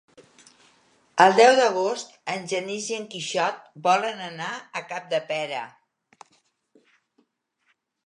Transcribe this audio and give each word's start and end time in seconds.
El 1.25 1.35
deu 1.39 1.51
d'agost 1.59 2.15
en 2.37 2.49
Genís 2.55 2.89
i 2.93 2.97
en 3.01 3.07
Quixot 3.13 3.61
volen 3.91 4.27
anar 4.31 4.51
a 4.57 4.85
Capdepera. 4.89 5.63